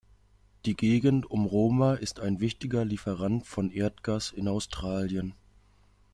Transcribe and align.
Die 0.65 0.73
Gegend 0.75 1.29
um 1.29 1.45
Roma 1.45 1.93
ist 1.93 2.19
ein 2.21 2.39
wichtiger 2.39 2.83
Lieferant 2.83 3.45
von 3.45 3.69
Erdgas 3.69 4.31
in 4.31 4.47
Australien. 4.47 5.35